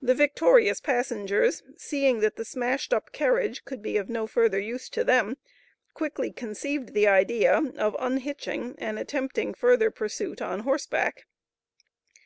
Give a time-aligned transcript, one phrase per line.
[0.00, 4.88] The victorious passengers, seeing that the smashed up carriage could be of no further use
[4.88, 5.36] to them,
[5.92, 11.26] quickly conceived the idea of unhitching and attempting further pursuit on horseback.